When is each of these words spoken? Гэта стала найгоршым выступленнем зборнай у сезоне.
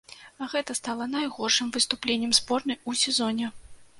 Гэта 0.53 0.71
стала 0.79 1.05
найгоршым 1.15 1.69
выступленнем 1.77 2.31
зборнай 2.39 2.79
у 2.89 2.95
сезоне. 3.05 3.53